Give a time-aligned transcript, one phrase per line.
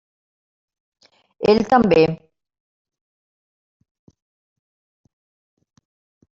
[1.53, 1.99] Ell també.